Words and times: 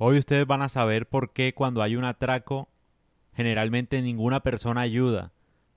Hoy 0.00 0.16
ustedes 0.16 0.46
van 0.46 0.62
a 0.62 0.68
saber 0.68 1.08
por 1.08 1.32
qué 1.32 1.54
cuando 1.54 1.82
hay 1.82 1.96
un 1.96 2.04
atraco, 2.04 2.68
generalmente 3.34 4.00
ninguna 4.00 4.44
persona 4.44 4.82
ayuda. 4.82 5.32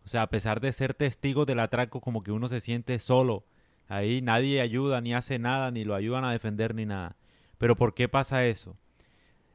O 0.06 0.08
sea, 0.08 0.22
a 0.22 0.30
pesar 0.30 0.62
de 0.62 0.72
ser 0.74 0.94
testigos 0.94 1.48
del 1.48 1.60
atraco, 1.60 2.02
como 2.02 2.22
que 2.22 2.32
uno 2.32 2.48
se 2.48 2.60
siente 2.60 3.00
solo. 3.00 3.44
Ahí 3.88 4.22
nadie 4.22 4.62
ayuda, 4.62 5.02
ni 5.02 5.16
hace 5.16 5.40
nada, 5.40 5.72
ni 5.72 5.86
lo 5.86 5.96
ayudan 5.96 6.24
a 6.24 6.32
defender, 6.32 6.76
ni 6.76 6.86
nada. 6.86 7.16
Pero 7.58 7.76
¿por 7.76 7.96
qué 7.96 8.08
pasa 8.08 8.46
eso? 8.46 8.78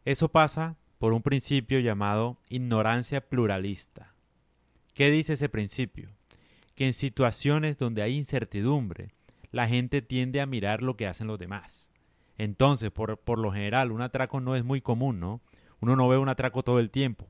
Eso 0.04 0.30
pasa 0.30 0.76
por 0.98 1.12
un 1.12 1.22
principio 1.22 1.78
llamado 1.78 2.36
ignorancia 2.48 3.20
pluralista. 3.20 4.14
¿Qué 4.94 5.12
dice 5.12 5.34
ese 5.34 5.48
principio? 5.48 6.10
Que 6.74 6.86
en 6.86 6.92
situaciones 6.92 7.78
donde 7.78 8.02
hay 8.02 8.16
incertidumbre, 8.16 9.14
la 9.52 9.68
gente 9.68 10.02
tiende 10.02 10.40
a 10.40 10.46
mirar 10.46 10.82
lo 10.82 10.96
que 10.96 11.06
hacen 11.06 11.28
los 11.28 11.38
demás. 11.38 11.88
Entonces, 12.38 12.90
por, 12.90 13.18
por 13.18 13.38
lo 13.38 13.52
general, 13.52 13.92
un 13.92 14.02
atraco 14.02 14.40
no 14.40 14.56
es 14.56 14.64
muy 14.64 14.80
común, 14.80 15.20
¿no? 15.20 15.40
Uno 15.80 15.96
no 15.96 16.08
ve 16.08 16.18
un 16.18 16.28
atraco 16.28 16.62
todo 16.62 16.80
el 16.80 16.90
tiempo. 16.90 17.28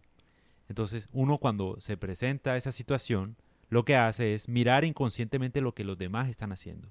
Entonces, 0.68 1.08
uno 1.12 1.38
cuando 1.38 1.76
se 1.80 1.96
presenta 1.96 2.56
esa 2.56 2.72
situación, 2.72 3.36
lo 3.68 3.84
que 3.84 3.96
hace 3.96 4.34
es 4.34 4.48
mirar 4.48 4.84
inconscientemente 4.84 5.60
lo 5.60 5.74
que 5.74 5.84
los 5.84 5.98
demás 5.98 6.28
están 6.28 6.52
haciendo. 6.52 6.88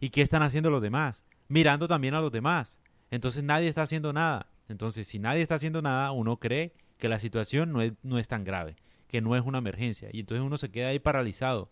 ¿Y 0.00 0.10
qué 0.10 0.22
están 0.22 0.42
haciendo 0.42 0.70
los 0.70 0.82
demás? 0.82 1.24
Mirando 1.48 1.88
también 1.88 2.14
a 2.14 2.20
los 2.20 2.32
demás. 2.32 2.78
Entonces 3.10 3.42
nadie 3.42 3.68
está 3.68 3.82
haciendo 3.82 4.12
nada. 4.12 4.46
Entonces, 4.68 5.06
si 5.06 5.18
nadie 5.18 5.42
está 5.42 5.54
haciendo 5.54 5.80
nada, 5.80 6.10
uno 6.12 6.38
cree 6.38 6.72
que 6.98 7.08
la 7.08 7.18
situación 7.18 7.72
no 7.72 7.82
es, 7.82 7.92
no 8.02 8.18
es 8.18 8.28
tan 8.28 8.44
grave, 8.44 8.76
que 9.08 9.20
no 9.20 9.36
es 9.36 9.42
una 9.44 9.58
emergencia. 9.58 10.08
Y 10.12 10.20
entonces 10.20 10.44
uno 10.44 10.58
se 10.58 10.70
queda 10.70 10.88
ahí 10.88 10.98
paralizado. 10.98 11.70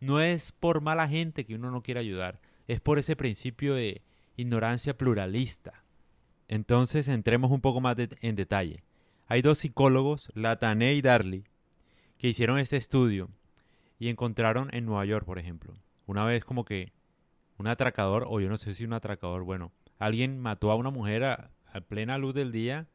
No 0.00 0.20
es 0.20 0.52
por 0.52 0.80
mala 0.80 1.08
gente 1.08 1.44
que 1.44 1.54
uno 1.54 1.70
no 1.70 1.82
quiere 1.82 2.00
ayudar, 2.00 2.40
es 2.68 2.80
por 2.80 2.98
ese 2.98 3.16
principio 3.16 3.74
de 3.74 4.02
ignorancia 4.36 4.96
pluralista. 4.96 5.84
Entonces, 6.48 7.08
entremos 7.08 7.50
un 7.50 7.60
poco 7.60 7.80
más 7.80 7.96
en 7.98 8.36
detalle. 8.36 8.84
Hay 9.26 9.42
dos 9.42 9.58
psicólogos, 9.58 10.30
Latané 10.34 10.94
y 10.94 11.02
Darley, 11.02 11.44
que 12.18 12.28
hicieron 12.28 12.58
este 12.58 12.76
estudio 12.76 13.30
y 13.98 14.08
encontraron 14.08 14.68
en 14.72 14.84
Nueva 14.84 15.04
York, 15.06 15.24
por 15.24 15.38
ejemplo, 15.38 15.74
una 16.06 16.24
vez 16.24 16.44
como 16.44 16.64
que 16.64 16.92
un 17.56 17.66
atracador, 17.66 18.26
o 18.28 18.40
yo 18.40 18.48
no 18.48 18.56
sé 18.56 18.74
si 18.74 18.84
un 18.84 18.92
atracador, 18.92 19.44
bueno, 19.44 19.72
alguien 19.98 20.38
mató 20.40 20.70
a 20.70 20.76
una 20.76 20.90
mujer 20.90 21.24
a, 21.24 21.50
plena 21.88 22.18
luz 22.18 22.34
del 22.34 22.52
día 22.52 22.86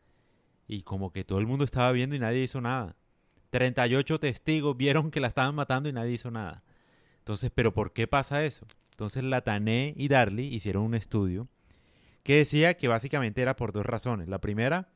y 0.66 0.84
como 0.84 1.12
que 1.12 1.26
todo 1.26 1.40
el 1.40 1.48
mundo 1.48 1.66
estaba 1.66 1.92
viendo 1.92 2.16
y 2.16 2.20
nadie 2.20 2.44
hizo 2.44 2.62
nada. 2.62 2.96
38 3.50 4.20
testigos 4.20 4.78
vieron 4.78 5.12
que 5.12 5.20
la 5.20 5.28
estaban 5.28 5.54
matando 5.56 5.90
y 5.90 5.94
nadie 5.94 6.14
hizo 6.14 6.32
nada. 6.32 6.64
Entonces, 7.18 7.52
¿pero 7.54 7.74
por 7.74 7.92
qué 7.92 8.08
pasa 8.08 8.46
eso? 8.46 8.66
Entonces 9.00 9.24
Latané 9.24 9.94
y 9.96 10.10
Darley 10.10 10.54
hicieron 10.54 10.84
un 10.84 10.94
estudio 10.94 11.48
que 12.22 12.36
decía 12.36 12.74
que 12.74 12.90
básicamente 12.90 13.42
era 13.42 13.56
por 13.56 13.72
dos 13.72 13.86
razones. 13.86 14.28
La 14.28 14.42
primera 14.42 14.90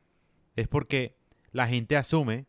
es 0.57 0.67
porque 0.67 1.15
la 1.53 1.69
gente 1.69 1.95
asume 1.95 2.45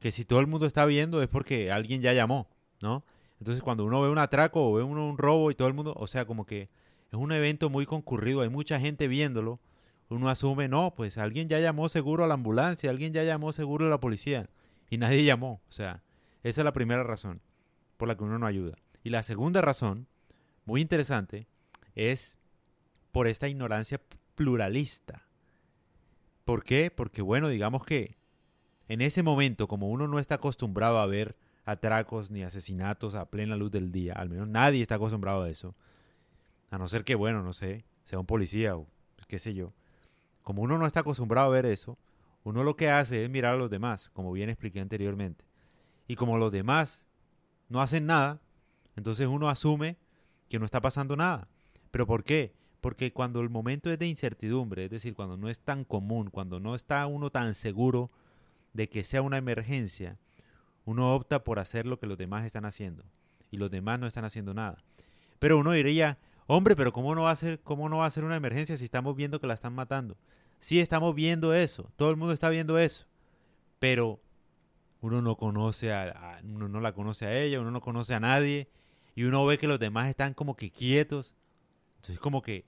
que 0.00 0.12
si 0.12 0.26
todo 0.26 0.40
el 0.40 0.46
mundo 0.46 0.66
está 0.66 0.84
viendo 0.84 1.22
es 1.22 1.28
porque 1.28 1.72
alguien 1.72 2.02
ya 2.02 2.12
llamó, 2.12 2.50
¿no? 2.82 3.06
Entonces 3.40 3.62
cuando 3.62 3.86
uno 3.86 4.02
ve 4.02 4.10
un 4.10 4.18
atraco 4.18 4.68
o 4.68 4.74
ve 4.74 4.82
uno 4.82 5.08
un 5.08 5.16
robo 5.16 5.50
y 5.50 5.54
todo 5.54 5.66
el 5.66 5.72
mundo, 5.72 5.94
o 5.96 6.06
sea, 6.06 6.26
como 6.26 6.44
que 6.44 6.68
es 7.10 7.14
un 7.14 7.32
evento 7.32 7.70
muy 7.70 7.86
concurrido, 7.86 8.42
hay 8.42 8.50
mucha 8.50 8.78
gente 8.78 9.08
viéndolo, 9.08 9.60
uno 10.10 10.28
asume, 10.28 10.68
no, 10.68 10.92
pues 10.94 11.16
alguien 11.16 11.48
ya 11.48 11.58
llamó 11.58 11.88
seguro 11.88 12.24
a 12.24 12.28
la 12.28 12.34
ambulancia, 12.34 12.90
alguien 12.90 13.14
ya 13.14 13.24
llamó 13.24 13.54
seguro 13.54 13.86
a 13.86 13.88
la 13.88 13.98
policía 13.98 14.50
y 14.90 14.98
nadie 14.98 15.24
llamó, 15.24 15.62
o 15.70 15.72
sea, 15.72 16.02
esa 16.42 16.60
es 16.60 16.64
la 16.66 16.74
primera 16.74 17.02
razón 17.02 17.40
por 17.96 18.08
la 18.08 18.14
que 18.18 18.24
uno 18.24 18.38
no 18.38 18.44
ayuda. 18.44 18.76
Y 19.02 19.08
la 19.08 19.22
segunda 19.22 19.62
razón, 19.62 20.06
muy 20.68 20.82
interesante, 20.82 21.48
es 21.94 22.38
por 23.10 23.26
esta 23.26 23.48
ignorancia 23.48 24.02
pluralista. 24.34 25.26
¿Por 26.44 26.62
qué? 26.62 26.90
Porque 26.90 27.22
bueno, 27.22 27.48
digamos 27.48 27.86
que 27.86 28.18
en 28.86 29.00
ese 29.00 29.22
momento, 29.22 29.66
como 29.66 29.88
uno 29.88 30.06
no 30.08 30.18
está 30.18 30.34
acostumbrado 30.34 30.98
a 30.98 31.06
ver 31.06 31.36
atracos 31.64 32.30
ni 32.30 32.42
asesinatos 32.42 33.14
a 33.14 33.30
plena 33.30 33.56
luz 33.56 33.70
del 33.70 33.90
día, 33.90 34.12
al 34.12 34.28
menos 34.28 34.46
nadie 34.46 34.82
está 34.82 34.96
acostumbrado 34.96 35.44
a 35.44 35.48
eso, 35.48 35.74
a 36.70 36.76
no 36.76 36.86
ser 36.86 37.02
que, 37.02 37.14
bueno, 37.14 37.42
no 37.42 37.54
sé, 37.54 37.86
sea 38.04 38.18
un 38.18 38.26
policía 38.26 38.76
o 38.76 38.86
qué 39.26 39.38
sé 39.38 39.54
yo. 39.54 39.72
Como 40.42 40.60
uno 40.60 40.76
no 40.76 40.86
está 40.86 41.00
acostumbrado 41.00 41.46
a 41.46 41.50
ver 41.50 41.64
eso, 41.64 41.96
uno 42.44 42.62
lo 42.62 42.76
que 42.76 42.90
hace 42.90 43.24
es 43.24 43.30
mirar 43.30 43.54
a 43.54 43.58
los 43.58 43.70
demás, 43.70 44.10
como 44.10 44.32
bien 44.32 44.50
expliqué 44.50 44.80
anteriormente. 44.80 45.46
Y 46.06 46.16
como 46.16 46.36
los 46.36 46.52
demás 46.52 47.06
no 47.70 47.80
hacen 47.80 48.04
nada, 48.04 48.42
entonces 48.96 49.28
uno 49.28 49.48
asume 49.48 49.96
que 50.48 50.58
no 50.58 50.64
está 50.64 50.80
pasando 50.80 51.16
nada. 51.16 51.48
¿Pero 51.90 52.06
por 52.06 52.24
qué? 52.24 52.54
Porque 52.80 53.12
cuando 53.12 53.40
el 53.40 53.50
momento 53.50 53.90
es 53.90 53.98
de 53.98 54.06
incertidumbre, 54.06 54.84
es 54.84 54.90
decir, 54.90 55.14
cuando 55.14 55.36
no 55.36 55.48
es 55.48 55.60
tan 55.60 55.84
común, 55.84 56.30
cuando 56.30 56.60
no 56.60 56.74
está 56.74 57.06
uno 57.06 57.30
tan 57.30 57.54
seguro 57.54 58.10
de 58.72 58.88
que 58.88 59.02
sea 59.02 59.22
una 59.22 59.38
emergencia, 59.38 60.18
uno 60.84 61.14
opta 61.14 61.44
por 61.44 61.58
hacer 61.58 61.86
lo 61.86 61.98
que 61.98 62.06
los 62.06 62.16
demás 62.16 62.44
están 62.44 62.64
haciendo 62.64 63.04
y 63.50 63.56
los 63.56 63.70
demás 63.70 63.98
no 63.98 64.06
están 64.06 64.24
haciendo 64.24 64.54
nada. 64.54 64.82
Pero 65.38 65.58
uno 65.58 65.72
diría, 65.72 66.18
hombre, 66.46 66.76
pero 66.76 66.92
¿cómo 66.92 67.14
no 67.14 67.24
va 67.24 67.32
a 67.32 67.36
ser, 67.36 67.60
cómo 67.60 67.88
no 67.88 67.98
va 67.98 68.06
a 68.06 68.10
ser 68.10 68.24
una 68.24 68.36
emergencia 68.36 68.76
si 68.76 68.84
estamos 68.84 69.16
viendo 69.16 69.40
que 69.40 69.46
la 69.46 69.54
están 69.54 69.74
matando? 69.74 70.16
Sí, 70.60 70.80
estamos 70.80 71.14
viendo 71.14 71.54
eso, 71.54 71.90
todo 71.96 72.10
el 72.10 72.16
mundo 72.16 72.32
está 72.32 72.48
viendo 72.48 72.78
eso, 72.78 73.06
pero 73.78 74.20
uno 75.00 75.22
no 75.22 75.36
conoce 75.36 75.92
a, 75.92 76.40
uno 76.42 76.68
no 76.68 76.80
la 76.80 76.92
conoce 76.92 77.26
a 77.26 77.38
ella, 77.38 77.60
uno 77.60 77.70
no 77.70 77.80
conoce 77.80 78.14
a 78.14 78.20
nadie 78.20 78.68
y 79.18 79.24
uno 79.24 79.44
ve 79.44 79.58
que 79.58 79.66
los 79.66 79.80
demás 79.80 80.08
están 80.08 80.32
como 80.32 80.54
que 80.54 80.70
quietos. 80.70 81.34
Entonces 81.96 82.20
como 82.20 82.40
que 82.40 82.64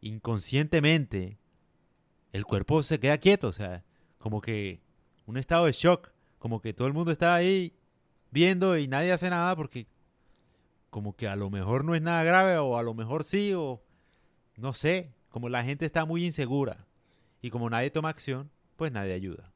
inconscientemente 0.00 1.36
el 2.32 2.46
cuerpo 2.46 2.82
se 2.82 2.98
queda 2.98 3.18
quieto, 3.18 3.48
o 3.48 3.52
sea, 3.52 3.84
como 4.16 4.40
que 4.40 4.80
un 5.26 5.36
estado 5.36 5.66
de 5.66 5.72
shock, 5.72 6.10
como 6.38 6.62
que 6.62 6.72
todo 6.72 6.88
el 6.88 6.94
mundo 6.94 7.12
está 7.12 7.34
ahí 7.34 7.74
viendo 8.30 8.78
y 8.78 8.88
nadie 8.88 9.12
hace 9.12 9.28
nada 9.28 9.54
porque 9.54 9.88
como 10.88 11.14
que 11.14 11.28
a 11.28 11.36
lo 11.36 11.50
mejor 11.50 11.84
no 11.84 11.94
es 11.94 12.00
nada 12.00 12.24
grave 12.24 12.56
o 12.56 12.78
a 12.78 12.82
lo 12.82 12.94
mejor 12.94 13.22
sí 13.22 13.52
o 13.52 13.82
no 14.56 14.72
sé, 14.72 15.12
como 15.28 15.50
la 15.50 15.64
gente 15.64 15.84
está 15.84 16.06
muy 16.06 16.24
insegura 16.24 16.86
y 17.42 17.50
como 17.50 17.68
nadie 17.68 17.90
toma 17.90 18.08
acción, 18.08 18.50
pues 18.76 18.90
nadie 18.90 19.12
ayuda. 19.12 19.52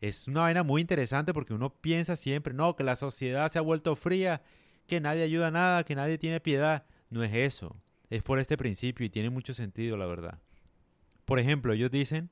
Es 0.00 0.26
una 0.26 0.40
vaina 0.40 0.64
muy 0.64 0.80
interesante 0.80 1.32
porque 1.32 1.54
uno 1.54 1.72
piensa 1.72 2.16
siempre, 2.16 2.52
no, 2.54 2.74
que 2.74 2.82
la 2.82 2.96
sociedad 2.96 3.48
se 3.52 3.60
ha 3.60 3.62
vuelto 3.62 3.94
fría, 3.94 4.42
que 4.86 5.00
nadie 5.00 5.22
ayuda 5.22 5.48
a 5.48 5.50
nada, 5.50 5.84
que 5.84 5.94
nadie 5.94 6.18
tiene 6.18 6.40
piedad. 6.40 6.86
No 7.10 7.22
es 7.22 7.32
eso, 7.32 7.76
es 8.10 8.22
por 8.22 8.38
este 8.38 8.56
principio 8.56 9.06
y 9.06 9.10
tiene 9.10 9.30
mucho 9.30 9.54
sentido, 9.54 9.96
la 9.96 10.06
verdad. 10.06 10.38
Por 11.24 11.38
ejemplo, 11.38 11.72
ellos 11.72 11.90
dicen 11.90 12.30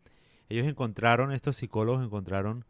ellos 0.52 0.66
encontraron, 0.66 1.32
estos 1.32 1.56
psicólogos 1.56 2.04
encontraron 2.04 2.66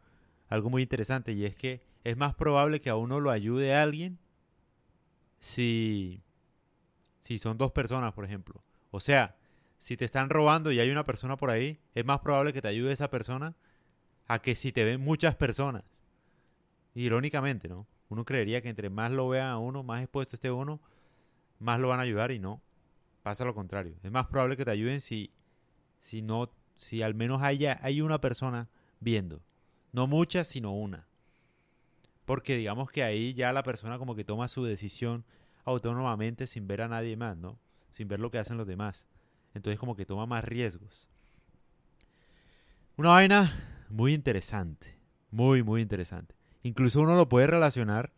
algo 0.47 0.69
muy 0.69 0.83
interesante 0.83 1.33
y 1.33 1.45
es 1.45 1.55
que 1.55 1.81
es 2.03 2.15
más 2.15 2.33
probable 2.33 2.79
que 2.79 2.89
a 2.89 2.95
uno 2.95 3.19
lo 3.19 3.29
ayude 3.29 3.75
alguien 3.75 4.19
si, 5.39 6.23
si 7.19 7.37
son 7.37 7.57
dos 7.57 7.71
personas, 7.73 8.13
por 8.13 8.23
ejemplo. 8.23 8.63
O 8.91 9.01
sea, 9.01 9.35
si 9.79 9.97
te 9.97 10.05
están 10.05 10.29
robando 10.29 10.71
y 10.71 10.79
hay 10.79 10.91
una 10.91 11.05
persona 11.05 11.35
por 11.35 11.49
ahí, 11.49 11.81
es 11.93 12.05
más 12.05 12.21
probable 12.21 12.53
que 12.53 12.61
te 12.61 12.69
ayude 12.69 12.93
esa 12.93 13.09
persona 13.09 13.53
a 14.27 14.39
que 14.39 14.55
si 14.55 14.71
te 14.71 14.85
ven 14.85 15.01
muchas 15.01 15.35
personas. 15.35 15.83
Irónicamente, 16.95 17.67
¿no? 17.67 17.85
Uno 18.13 18.25
creería 18.25 18.61
que 18.61 18.69
entre 18.69 18.91
más 18.91 19.11
lo 19.11 19.27
vean 19.27 19.47
a 19.47 19.57
uno, 19.57 19.81
más 19.81 19.99
expuesto 19.99 20.35
esté 20.35 20.51
uno, 20.51 20.79
más 21.57 21.79
lo 21.79 21.87
van 21.87 21.99
a 21.99 22.03
ayudar 22.03 22.29
y 22.29 22.37
no. 22.37 22.61
Pasa 23.23 23.43
lo 23.43 23.55
contrario. 23.55 23.95
Es 24.03 24.11
más 24.11 24.27
probable 24.27 24.55
que 24.55 24.65
te 24.65 24.69
ayuden 24.69 25.01
si, 25.01 25.31
si 25.99 26.21
no 26.21 26.51
si 26.75 27.01
al 27.01 27.15
menos 27.15 27.41
haya, 27.41 27.79
hay 27.81 28.01
una 28.01 28.21
persona 28.21 28.69
viendo. 28.99 29.41
No 29.93 30.05
muchas, 30.05 30.47
sino 30.47 30.73
una. 30.73 31.07
Porque 32.25 32.55
digamos 32.55 32.91
que 32.91 33.01
ahí 33.01 33.33
ya 33.33 33.51
la 33.51 33.63
persona 33.63 33.97
como 33.97 34.13
que 34.13 34.23
toma 34.23 34.47
su 34.47 34.63
decisión 34.63 35.25
autónomamente 35.65 36.45
sin 36.45 36.67
ver 36.67 36.83
a 36.83 36.87
nadie 36.87 37.17
más, 37.17 37.35
¿no? 37.35 37.57
Sin 37.89 38.07
ver 38.07 38.19
lo 38.19 38.29
que 38.29 38.37
hacen 38.37 38.57
los 38.57 38.67
demás. 38.67 39.07
Entonces 39.55 39.79
como 39.79 39.95
que 39.95 40.05
toma 40.05 40.27
más 40.27 40.43
riesgos. 40.43 41.09
Una 42.95 43.09
vaina 43.09 43.85
muy 43.89 44.13
interesante. 44.13 44.99
Muy, 45.31 45.63
muy 45.63 45.81
interesante. 45.81 46.35
Incluso 46.63 47.01
uno 47.01 47.15
lo 47.15 47.29
puede 47.29 47.47
relacionar. 47.47 48.11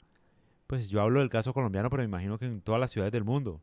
Pues 0.67 0.89
yo 0.89 1.01
hablo 1.01 1.19
del 1.19 1.29
caso 1.29 1.53
colombiano, 1.53 1.89
pero 1.89 2.01
me 2.01 2.07
imagino 2.07 2.39
que 2.39 2.45
en 2.45 2.61
todas 2.61 2.79
las 2.79 2.91
ciudades 2.91 3.11
del 3.11 3.23
mundo. 3.23 3.61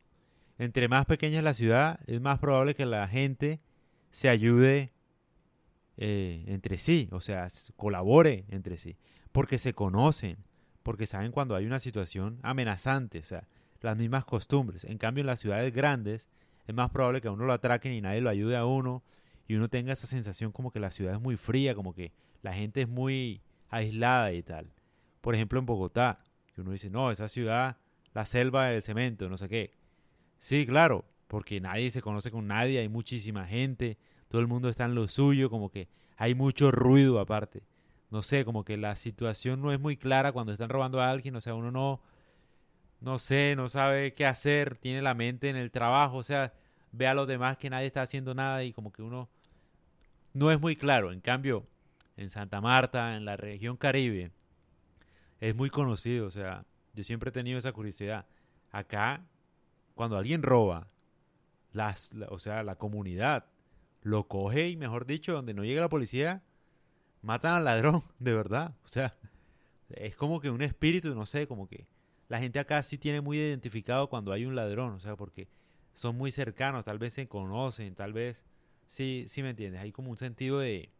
Entre 0.57 0.87
más 0.87 1.05
pequeña 1.05 1.39
es 1.39 1.43
la 1.43 1.53
ciudad, 1.53 1.99
es 2.05 2.21
más 2.21 2.39
probable 2.39 2.75
que 2.75 2.85
la 2.85 3.07
gente 3.07 3.59
se 4.11 4.29
ayude 4.29 4.93
eh, 5.97 6.43
entre 6.47 6.77
sí, 6.77 7.09
o 7.11 7.21
sea, 7.21 7.47
colabore 7.75 8.45
entre 8.49 8.77
sí, 8.77 8.97
porque 9.31 9.57
se 9.57 9.73
conocen, 9.73 10.37
porque 10.83 11.07
saben 11.07 11.31
cuando 11.31 11.55
hay 11.55 11.65
una 11.65 11.79
situación 11.79 12.39
amenazante, 12.43 13.19
o 13.19 13.23
sea, 13.23 13.47
las 13.81 13.97
mismas 13.97 14.25
costumbres. 14.25 14.85
En 14.85 14.97
cambio, 14.97 15.21
en 15.21 15.27
las 15.27 15.39
ciudades 15.39 15.73
grandes 15.73 16.27
es 16.67 16.75
más 16.75 16.89
probable 16.91 17.21
que 17.21 17.27
a 17.27 17.31
uno 17.31 17.45
lo 17.45 17.53
atraquen 17.53 17.93
y 17.93 18.01
nadie 18.01 18.21
lo 18.21 18.29
ayude 18.29 18.55
a 18.55 18.65
uno 18.65 19.03
y 19.47 19.55
uno 19.55 19.69
tenga 19.69 19.93
esa 19.93 20.07
sensación 20.07 20.51
como 20.51 20.71
que 20.71 20.79
la 20.79 20.91
ciudad 20.91 21.15
es 21.15 21.21
muy 21.21 21.35
fría, 21.35 21.75
como 21.75 21.93
que 21.93 22.13
la 22.41 22.53
gente 22.53 22.81
es 22.81 22.87
muy 22.87 23.41
aislada 23.73 24.31
y 24.33 24.43
tal. 24.43 24.71
Por 25.21 25.35
ejemplo, 25.35 25.59
en 25.59 25.65
Bogotá, 25.65 26.19
uno 26.57 26.71
dice, 26.71 26.89
no, 26.89 27.11
esa 27.11 27.27
ciudad, 27.27 27.77
la 28.13 28.25
selva 28.25 28.67
del 28.67 28.81
cemento, 28.81 29.29
no 29.29 29.37
sé 29.37 29.49
qué. 29.49 29.73
Sí, 30.37 30.65
claro, 30.65 31.05
porque 31.27 31.59
nadie 31.59 31.89
se 31.89 32.01
conoce 32.01 32.29
con 32.29 32.47
nadie, 32.47 32.79
hay 32.79 32.89
muchísima 32.89 33.47
gente, 33.47 33.97
todo 34.27 34.41
el 34.41 34.47
mundo 34.47 34.69
está 34.69 34.85
en 34.85 34.95
lo 34.95 35.07
suyo, 35.07 35.49
como 35.49 35.69
que 35.69 35.87
hay 36.17 36.35
mucho 36.35 36.71
ruido 36.71 37.19
aparte. 37.19 37.63
No 38.11 38.21
sé, 38.21 38.45
como 38.45 38.63
que 38.63 38.77
la 38.77 38.95
situación 38.95 39.61
no 39.61 39.71
es 39.71 39.79
muy 39.79 39.97
clara 39.97 40.31
cuando 40.31 40.51
están 40.51 40.69
robando 40.69 41.01
a 41.01 41.09
alguien, 41.09 41.35
o 41.35 41.41
sea, 41.41 41.55
uno 41.55 41.71
no, 41.71 42.01
no 43.01 43.17
sé, 43.17 43.55
no 43.55 43.69
sabe 43.69 44.13
qué 44.13 44.25
hacer, 44.25 44.77
tiene 44.77 45.01
la 45.01 45.15
mente 45.15 45.49
en 45.49 45.55
el 45.55 45.71
trabajo, 45.71 46.17
o 46.17 46.23
sea, 46.23 46.53
ve 46.91 47.07
a 47.07 47.15
los 47.15 47.27
demás 47.27 47.57
que 47.57 47.71
nadie 47.71 47.87
está 47.87 48.03
haciendo 48.03 48.35
nada 48.35 48.63
y 48.63 48.71
como 48.71 48.91
que 48.91 49.01
uno 49.01 49.29
no 50.33 50.51
es 50.51 50.59
muy 50.59 50.75
claro. 50.75 51.11
En 51.11 51.21
cambio, 51.21 51.65
en 52.17 52.29
Santa 52.29 52.61
Marta, 52.61 53.15
en 53.15 53.25
la 53.25 53.37
región 53.37 53.77
Caribe, 53.77 54.31
es 55.39 55.55
muy 55.55 55.69
conocido, 55.69 56.27
o 56.27 56.31
sea, 56.31 56.65
yo 56.93 57.03
siempre 57.03 57.29
he 57.29 57.33
tenido 57.33 57.57
esa 57.57 57.73
curiosidad. 57.73 58.25
Acá, 58.71 59.25
cuando 59.95 60.17
alguien 60.17 60.41
roba, 60.41 60.87
las, 61.71 62.11
o 62.29 62.39
sea, 62.39 62.63
la 62.63 62.75
comunidad 62.75 63.45
lo 64.01 64.27
coge 64.27 64.69
y, 64.69 64.77
mejor 64.77 65.05
dicho, 65.05 65.33
donde 65.33 65.53
no 65.53 65.63
llega 65.63 65.81
la 65.81 65.89
policía, 65.89 66.43
matan 67.21 67.55
al 67.55 67.65
ladrón, 67.65 68.03
de 68.19 68.33
verdad. 68.33 68.75
O 68.85 68.87
sea, 68.87 69.15
es 69.89 70.15
como 70.15 70.39
que 70.39 70.49
un 70.49 70.61
espíritu, 70.61 71.13
no 71.15 71.25
sé, 71.25 71.47
como 71.47 71.67
que 71.67 71.87
la 72.29 72.39
gente 72.39 72.59
acá 72.59 72.81
sí 72.83 72.97
tiene 72.97 73.21
muy 73.21 73.37
identificado 73.37 74.09
cuando 74.09 74.31
hay 74.31 74.45
un 74.45 74.55
ladrón, 74.55 74.93
o 74.93 74.99
sea, 74.99 75.15
porque 75.15 75.47
son 75.93 76.15
muy 76.17 76.31
cercanos, 76.31 76.85
tal 76.85 76.99
vez 76.99 77.13
se 77.13 77.27
conocen, 77.27 77.95
tal 77.95 78.13
vez, 78.13 78.45
sí, 78.87 79.25
sí 79.27 79.43
me 79.43 79.49
entiendes, 79.49 79.81
hay 79.81 79.91
como 79.91 80.09
un 80.09 80.17
sentido 80.17 80.59
de, 80.59 80.92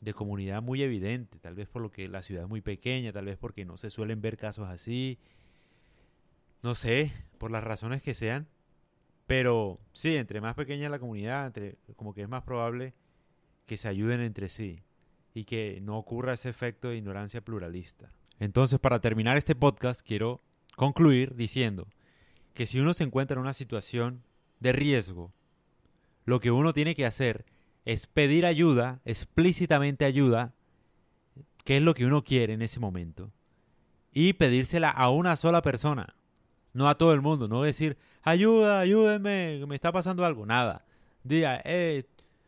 de 0.00 0.14
comunidad 0.14 0.62
muy 0.62 0.82
evidente, 0.82 1.38
tal 1.38 1.54
vez 1.54 1.68
por 1.68 1.82
lo 1.82 1.90
que 1.90 2.08
la 2.08 2.22
ciudad 2.22 2.44
es 2.44 2.48
muy 2.48 2.62
pequeña, 2.62 3.12
tal 3.12 3.26
vez 3.26 3.36
porque 3.36 3.64
no 3.64 3.76
se 3.76 3.90
suelen 3.90 4.20
ver 4.22 4.36
casos 4.36 4.68
así, 4.68 5.18
no 6.62 6.74
sé, 6.74 7.12
por 7.38 7.50
las 7.50 7.64
razones 7.64 8.02
que 8.02 8.14
sean, 8.14 8.48
pero 9.26 9.78
sí, 9.92 10.16
entre 10.16 10.40
más 10.40 10.54
pequeña 10.54 10.88
la 10.88 10.98
comunidad, 10.98 11.46
entre, 11.46 11.76
como 11.96 12.14
que 12.14 12.22
es 12.22 12.28
más 12.28 12.42
probable 12.42 12.94
que 13.66 13.76
se 13.76 13.88
ayuden 13.88 14.20
entre 14.20 14.48
sí 14.48 14.82
y 15.34 15.44
que 15.44 15.78
no 15.82 15.96
ocurra 15.96 16.32
ese 16.32 16.48
efecto 16.48 16.88
de 16.88 16.96
ignorancia 16.96 17.40
pluralista. 17.40 18.10
Entonces, 18.40 18.80
para 18.80 19.00
terminar 19.00 19.36
este 19.36 19.54
podcast, 19.54 20.00
quiero 20.00 20.40
concluir 20.76 21.34
diciendo 21.34 21.86
que 22.54 22.66
si 22.66 22.80
uno 22.80 22.94
se 22.94 23.04
encuentra 23.04 23.34
en 23.34 23.42
una 23.42 23.52
situación 23.52 24.24
de 24.58 24.72
riesgo, 24.72 25.32
lo 26.24 26.40
que 26.40 26.50
uno 26.50 26.72
tiene 26.72 26.94
que 26.94 27.06
hacer 27.06 27.44
es 27.44 27.59
pedir 28.12 28.46
ayuda, 28.46 29.00
explícitamente 29.04 30.04
ayuda, 30.04 30.54
que 31.64 31.76
es 31.76 31.82
lo 31.82 31.94
que 31.94 32.06
uno 32.06 32.24
quiere 32.24 32.54
en 32.54 32.62
ese 32.62 32.80
momento, 32.80 33.30
y 34.12 34.32
pedírsela 34.32 34.90
a 34.90 35.10
una 35.10 35.36
sola 35.36 35.62
persona 35.62 36.16
no 36.72 36.88
a 36.88 36.96
todo 36.96 37.12
el 37.12 37.20
mundo, 37.20 37.48
no 37.48 37.62
decir, 37.62 37.96
ayuda, 38.22 38.80
ayúdenme, 38.80 39.64
me 39.66 39.74
está 39.74 39.92
pasando 39.92 40.24
algo, 40.24 40.46
nada. 40.46 40.84
Diga, 41.24 41.60
eh, 41.64 42.04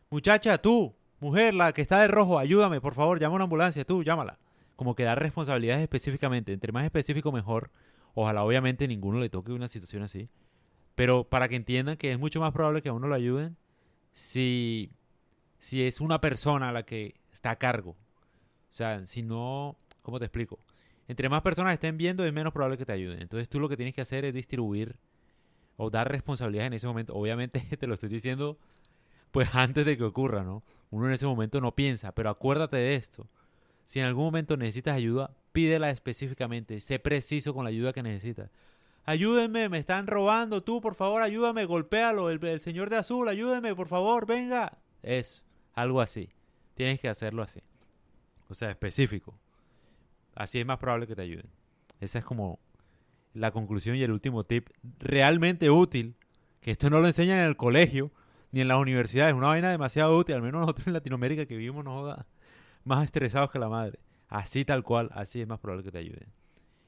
muchacha, 0.09 0.57
tú, 0.57 0.95
mujer, 1.19 1.53
la 1.53 1.73
que 1.73 1.81
está 1.81 1.99
de 1.99 2.07
rojo, 2.07 2.39
ayúdame, 2.39 2.81
por 2.81 2.95
favor, 2.95 3.19
llama 3.19 3.33
a 3.33 3.35
una 3.35 3.43
ambulancia, 3.45 3.85
tú, 3.85 4.03
llámala. 4.03 4.39
Como 4.75 4.95
que 4.95 5.03
dar 5.03 5.19
responsabilidades 5.19 5.83
específicamente, 5.83 6.53
entre 6.53 6.71
más 6.71 6.83
específico 6.85 7.31
mejor. 7.31 7.71
Ojalá 8.15 8.43
obviamente 8.43 8.87
ninguno 8.87 9.19
le 9.19 9.29
toque 9.29 9.51
una 9.51 9.67
situación 9.67 10.03
así. 10.03 10.29
Pero 10.95 11.23
para 11.25 11.47
que 11.47 11.55
entiendan 11.55 11.97
que 11.97 12.11
es 12.11 12.19
mucho 12.19 12.39
más 12.39 12.53
probable 12.53 12.81
que 12.81 12.89
a 12.89 12.93
uno 12.93 13.07
lo 13.07 13.15
ayuden 13.15 13.57
si, 14.13 14.91
si 15.63 15.83
es 15.87 16.01
una 16.01 16.19
persona 16.19 16.73
la 16.73 16.83
que 16.83 17.15
está 17.31 17.51
a 17.51 17.55
cargo. 17.55 17.91
O 17.91 18.73
sea, 18.73 19.05
si 19.05 19.23
no, 19.23 19.77
¿cómo 20.01 20.19
te 20.19 20.25
explico? 20.25 20.59
entre 21.07 21.29
más 21.29 21.41
personas 21.41 21.73
estén 21.73 21.97
viendo, 21.97 22.25
es 22.25 22.33
menos 22.33 22.53
probable 22.53 22.77
que 22.77 22.85
te 22.85 22.91
ayuden. 22.91 23.21
Entonces 23.21 23.49
tú 23.49 23.59
lo 23.59 23.69
que 23.69 23.77
tienes 23.77 23.93
que 23.93 24.01
hacer 24.01 24.25
es 24.25 24.33
distribuir 24.33 24.97
o 25.77 25.89
dar 25.89 26.11
responsabilidad 26.11 26.65
en 26.65 26.73
ese 26.73 26.87
momento. 26.87 27.13
Obviamente 27.13 27.61
te 27.79 27.87
lo 27.87 27.93
estoy 27.93 28.09
diciendo 28.09 28.57
pues 29.31 29.53
antes 29.53 29.85
de 29.85 29.97
que 29.97 30.03
ocurra, 30.03 30.43
¿no? 30.43 30.63
Uno 30.91 31.07
en 31.07 31.13
ese 31.13 31.25
momento 31.25 31.61
no 31.61 31.73
piensa, 31.73 32.13
pero 32.13 32.29
acuérdate 32.29 32.77
de 32.77 32.95
esto. 32.95 33.27
Si 33.85 33.99
en 33.99 34.05
algún 34.05 34.25
momento 34.25 34.57
necesitas 34.57 34.95
ayuda, 34.95 35.31
pídela 35.51 35.89
específicamente, 35.89 36.79
sé 36.79 36.99
preciso 36.99 37.53
con 37.53 37.63
la 37.63 37.69
ayuda 37.69 37.93
que 37.93 38.03
necesitas. 38.03 38.51
Ayúdenme, 39.05 39.69
me 39.69 39.79
están 39.79 40.07
robando, 40.07 40.61
tú 40.61 40.81
por 40.81 40.95
favor 40.95 41.21
ayúdame, 41.21 41.65
golpéalo, 41.65 42.29
el, 42.29 42.43
el 42.45 42.59
señor 42.59 42.89
de 42.89 42.97
azul, 42.97 43.27
ayúdenme, 43.27 43.75
por 43.75 43.87
favor, 43.87 44.25
venga. 44.25 44.77
Es 45.01 45.42
algo 45.73 46.01
así. 46.01 46.29
Tienes 46.75 46.99
que 46.99 47.09
hacerlo 47.09 47.43
así. 47.43 47.61
O 48.49 48.53
sea, 48.53 48.69
específico. 48.69 49.37
Así 50.35 50.59
es 50.59 50.65
más 50.65 50.79
probable 50.79 51.07
que 51.07 51.15
te 51.15 51.21
ayuden. 51.21 51.47
Esa 51.99 52.19
es 52.19 52.25
como 52.25 52.59
la 53.33 53.51
conclusión 53.51 53.95
y 53.95 54.03
el 54.03 54.11
último 54.11 54.43
tip 54.43 54.69
realmente 54.99 55.69
útil, 55.69 56.15
que 56.61 56.71
esto 56.71 56.89
no 56.89 56.99
lo 56.99 57.07
enseñan 57.07 57.39
en 57.39 57.45
el 57.45 57.57
colegio 57.57 58.11
ni 58.51 58.61
en 58.61 58.67
las 58.67 58.79
universidades, 58.79 59.33
es 59.33 59.37
una 59.37 59.47
vaina 59.47 59.71
demasiado 59.71 60.15
útil, 60.15 60.35
al 60.35 60.43
menos 60.43 60.61
nosotros 60.61 60.85
en 60.85 60.93
Latinoamérica 60.93 61.47
que 61.47 61.57
vivimos 61.57 61.83
nos 61.83 62.17
más 62.83 63.03
estresados 63.03 63.49
que 63.49 63.57
la 63.57 63.69
madre. 63.69 63.99
Así 64.29 64.65
tal 64.65 64.83
cual, 64.83 65.09
así 65.13 65.41
es 65.41 65.47
más 65.47 65.59
probable 65.59 65.83
que 65.83 65.91
te 65.91 65.97
ayuden. 65.97 66.27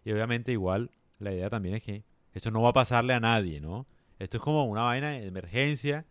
Y 0.03 0.11
obviamente 0.11 0.51
igual, 0.51 0.91
la 1.19 1.31
idea 1.33 1.49
también 1.49 1.75
es 1.75 1.83
que 1.83 2.03
esto 2.33 2.51
no 2.51 2.61
va 2.61 2.69
a 2.69 2.73
pasarle 2.73 3.13
a 3.13 3.19
nadie, 3.19 3.61
¿no? 3.61 3.87
Esto 4.19 4.37
es 4.37 4.43
como 4.43 4.65
una 4.65 4.83
vaina 4.83 5.09
de 5.09 5.25
emergencia, 5.25 6.05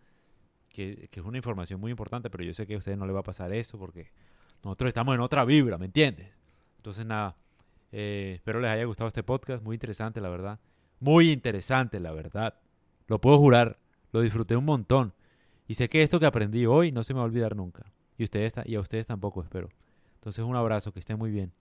que, 0.75 1.09
es 1.11 1.25
una 1.25 1.39
información 1.39 1.81
muy 1.81 1.91
importante, 1.91 2.29
pero 2.29 2.45
yo 2.45 2.53
sé 2.53 2.67
que 2.67 2.75
a 2.75 2.79
ustedes 2.79 2.99
no 2.99 3.07
le 3.07 3.13
va 3.13 3.21
a 3.21 3.23
pasar 3.23 3.53
eso 3.53 3.79
porque 3.79 4.11
nosotros 4.63 4.89
estamos 4.89 5.15
en 5.15 5.21
otra 5.21 5.45
vibra, 5.45 5.79
¿me 5.79 5.87
entiendes? 5.87 6.29
Entonces, 6.79 7.07
nada, 7.07 7.37
eh, 7.93 8.33
espero 8.35 8.61
les 8.61 8.71
haya 8.73 8.85
gustado 8.85 9.09
este 9.09 9.23
podcast. 9.23 9.63
Muy 9.63 9.75
interesante, 9.77 10.21
la 10.21 10.29
verdad. 10.29 10.59
Muy 11.01 11.31
interesante, 11.31 12.01
la 12.01 12.13
verdad. 12.13 12.55
Lo 13.07 13.21
puedo 13.21 13.39
jurar. 13.39 13.79
Lo 14.13 14.21
disfruté 14.21 14.57
un 14.57 14.65
montón. 14.65 15.15
Y 15.69 15.75
sé 15.75 15.89
que 15.89 16.03
esto 16.03 16.19
que 16.19 16.27
aprendí 16.27 16.67
hoy 16.67 16.93
no 16.93 17.05
se 17.05 17.15
me 17.15 17.19
va 17.19 17.23
a 17.25 17.27
olvidar 17.27 17.57
nunca. 17.57 17.93
Y, 18.19 18.25
ustedes, 18.25 18.55
y 18.65 18.75
a 18.75 18.81
ustedes 18.81 19.07
tampoco, 19.07 19.43
espero. 19.43 19.69
Entonces, 20.17 20.45
un 20.45 20.57
abrazo. 20.57 20.93
Que 20.93 21.01
estén 21.01 21.19
muy 21.19 21.31
bien. 21.31 21.53